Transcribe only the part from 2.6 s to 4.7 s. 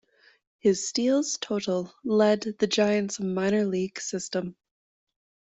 Giants minor-league system.